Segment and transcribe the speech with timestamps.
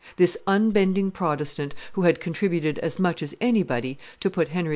[0.15, 4.69] This unbending Protestant, who had contributed as much as anybody to put Henry IV.